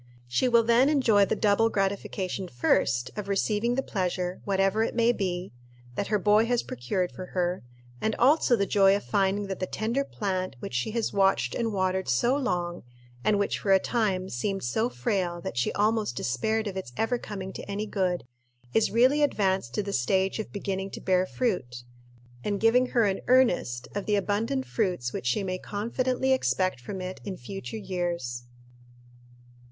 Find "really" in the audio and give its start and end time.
18.89-19.21